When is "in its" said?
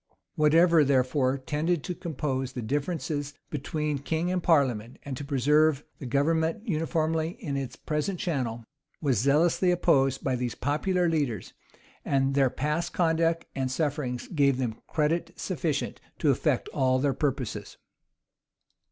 7.39-7.75